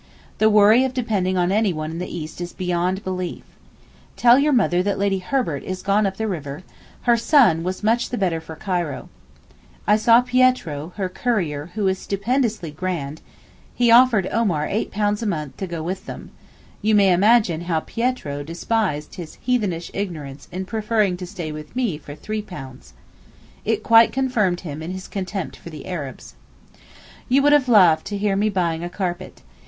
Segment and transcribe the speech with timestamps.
[0.39, 3.43] The worry of depending on anyone in the East is beyond belief.
[4.17, 6.63] Tell your mother that Lady Herbert is gone up the river;
[7.03, 9.09] her son was much the better for Cairo.
[9.85, 13.21] I saw Pietro, her courier, who is stupendously grand,
[13.75, 16.31] he offered Omar £8 a month to go with them;
[16.81, 21.99] you may imagine how Pietro despised his heathenish ignorance in preferring to stay with me
[21.99, 22.93] for £3.
[23.65, 26.33] It quite confirmed him in his contempt for the Arabs.
[27.29, 29.43] You would have laughed to hear me buying a carpet.